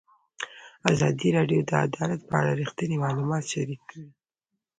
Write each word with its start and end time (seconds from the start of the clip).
ازادي 0.91 1.29
راډیو 1.37 1.61
د 1.69 1.71
عدالت 1.85 2.21
په 2.29 2.33
اړه 2.39 2.51
رښتیني 2.61 2.97
معلومات 3.05 3.43
شریک 3.51 3.81
کړي. 3.89 4.07